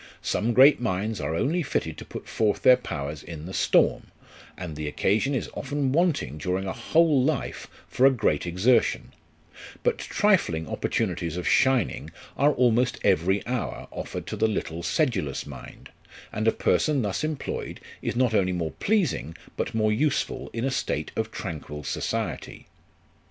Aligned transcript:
Some 0.23 0.53
great 0.53 0.81
minds 0.81 1.21
are 1.21 1.35
only 1.35 1.61
fitted 1.61 1.95
to 1.99 2.05
put 2.05 2.27
forth 2.27 2.63
their 2.63 2.75
powers 2.75 3.21
in 3.21 3.45
the 3.45 3.53
storm, 3.53 4.07
and 4.57 4.75
the 4.75 4.87
occasion 4.87 5.35
is 5.35 5.47
often 5.53 5.91
wanting 5.91 6.39
during 6.39 6.65
a 6.65 6.73
whole 6.73 7.21
life 7.23 7.67
for 7.87 8.07
a 8.07 8.11
great 8.11 8.47
exertion; 8.47 9.13
but 9.83 9.99
trifling 9.99 10.67
opportunities 10.67 11.37
of 11.37 11.47
shining 11.47 12.09
are 12.35 12.51
almost 12.51 12.97
every 13.03 13.45
hour 13.45 13.87
offered 13.91 14.25
to 14.25 14.35
the 14.35 14.47
little 14.47 14.81
sedulous 14.81 15.45
mind, 15.45 15.91
and 16.33 16.47
a 16.47 16.51
person 16.51 17.03
thus 17.03 17.23
employed, 17.23 17.79
is 18.01 18.15
not 18.15 18.33
only 18.33 18.53
more 18.53 18.71
pleasing 18.79 19.35
but 19.55 19.75
more 19.75 19.91
useful 19.91 20.49
in 20.51 20.65
a 20.65 20.71
state 20.71 21.11
of 21.15 21.29
tranquil 21.31 21.83
society. 21.83 22.65